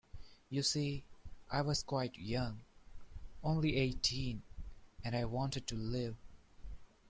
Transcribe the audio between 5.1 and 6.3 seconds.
I wanted to live.